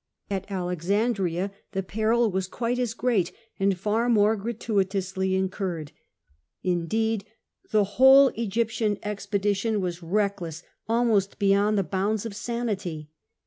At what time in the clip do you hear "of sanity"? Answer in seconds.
12.25-13.11